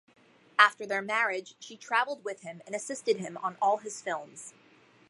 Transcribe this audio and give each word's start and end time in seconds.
After 0.57 0.87
their 0.87 1.03
marriage 1.03 1.53
she 1.59 1.77
traveled 1.77 2.25
with 2.25 2.41
him 2.41 2.63
and 2.65 2.73
assisted 2.73 3.17
him 3.17 3.37
on 3.37 3.55
all 3.61 3.77
his 3.77 4.01
films. 4.01 4.55